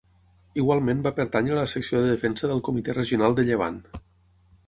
[0.61, 3.79] Igualment va pertànyer a la Secció de Defensa del Comité Regional de Llevant.